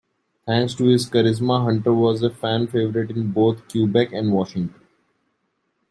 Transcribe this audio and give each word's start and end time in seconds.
Thanks 0.47 0.73
to 0.73 0.85
his 0.85 1.07
charisma, 1.07 1.61
Hunter 1.63 1.93
was 1.93 2.23
a 2.23 2.31
fan 2.31 2.65
favourite 2.65 3.11
in 3.11 3.31
both 3.31 3.67
Quebec 3.69 4.11
and 4.13 4.33
Washington. 4.33 4.73